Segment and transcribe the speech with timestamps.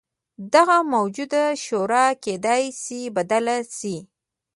[0.53, 3.95] دغه موجوده شورا کېدای شي بدله شي.